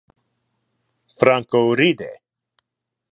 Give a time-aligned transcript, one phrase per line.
[1.19, 2.09] Franco ride.